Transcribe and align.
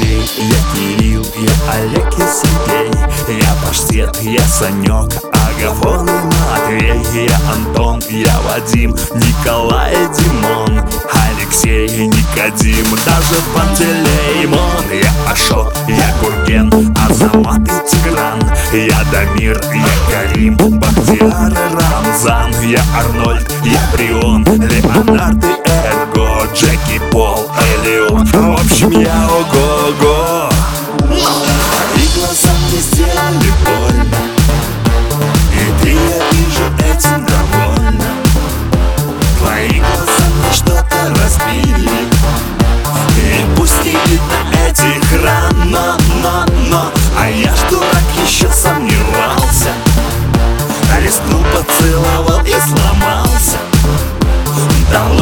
Я 0.00 0.56
Кирилл, 0.72 1.26
я 1.36 1.72
Олег, 1.74 2.12
я 2.18 2.26
Сергей. 2.26 2.90
Я 3.28 3.54
Паштет, 3.64 4.22
я 4.22 4.40
Санек, 4.40 5.12
Агафон 5.32 6.08
и 6.08 6.12
Матвей. 6.24 7.26
Я 7.26 7.38
Антон, 7.52 8.02
я 8.08 8.34
Вадим, 8.40 8.96
Николай 9.14 9.92
и 9.92 10.08
Димон. 10.16 10.82
Алексей 11.12 11.86
и 11.86 12.06
Никодим, 12.06 12.86
даже 13.04 13.40
Пантелеймон. 13.54 14.84
Я 14.92 15.30
Ашот, 15.30 15.76
я 15.88 16.14
Гурген, 16.20 16.72
Азамат 16.96 17.60
и 17.60 17.88
Тигран. 17.88 18.40
Я 18.72 19.04
Дамир, 19.12 19.60
я 19.74 19.94
Карим, 20.10 20.56
Бахтияр 20.56 21.52
и 21.52 21.74
Рамзан. 21.74 22.54
Я 22.62 22.82
Арнольд, 22.96 23.46
я 23.64 23.80
Брион, 23.92 24.44
Леонард 24.44 25.44
и 25.44 25.70
Эрго. 25.86 26.48
Джеки, 26.54 26.91
Пол, 27.22 27.48
Элиот 27.84 28.26
В 28.32 28.60
общем, 28.60 28.90
я 28.90 29.28
ого-го 29.28 30.21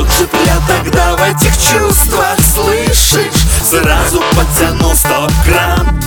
Да 0.01 0.07
лучше 0.07 0.25
б 0.25 0.39
я 0.47 0.57
тогда 0.67 1.17
в 1.17 1.23
этих 1.23 1.53
чувствах, 1.53 2.37
слышишь 2.55 3.47
Сразу 3.63 4.23
потянул 4.35 4.95
стоп-кран 4.95 6.01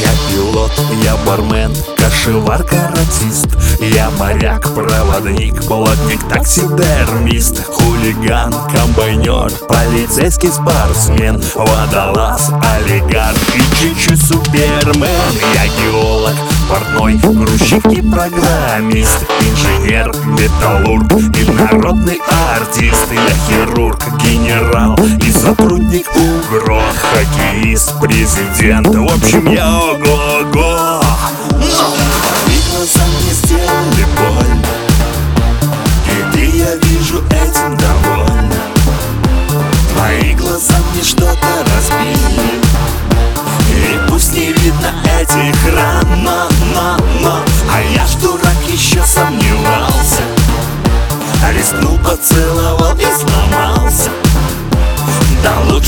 Я 0.00 0.10
пилот, 0.28 0.72
я 1.04 1.16
бармен, 1.18 1.72
кошевар, 1.96 2.64
каратист 2.64 3.48
Я 3.80 4.10
моряк, 4.18 4.74
проводник, 4.74 5.62
плотник, 5.64 6.20
таксидермист. 6.28 7.64
Хулиган, 7.66 8.52
комбайнер, 8.72 9.50
полицейский 9.68 10.50
спортсмен 10.50 11.40
Водолаз, 11.54 12.50
олигарх 12.78 13.38
и 13.54 13.76
чуть-чуть 13.76 14.22
супермен. 14.22 15.08
Я 15.54 15.66
геолог, 15.82 16.34
портной, 16.68 17.14
грузчик 17.14 17.86
и 17.86 18.02
программист 18.02 19.24
Инженер, 19.46 20.12
металлург 20.26 21.12
и 21.12 21.50
народный 21.50 22.20
артист 22.56 23.06
Я 23.12 23.34
хирург, 23.46 24.00
генерал 24.20 24.98
и 25.22 25.30
сотрудник 25.30 26.06
УГРО 26.16 26.82
Хоккеист, 26.96 27.94
президент, 28.00 28.88
в 28.88 29.04
общем 29.04 29.52
я 29.52 29.68
ого-го 29.78 31.00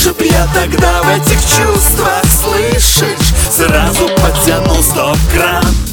да 0.08 0.12
лучше 0.12 0.12
б 0.12 0.24
я 0.26 0.46
тогда 0.54 1.02
в 1.02 1.08
этих 1.08 1.40
чувствах, 1.40 2.22
слышишь 2.24 3.34
Сразу 3.50 4.08
подтянул 4.08 4.82
стоп-кран 4.82 5.87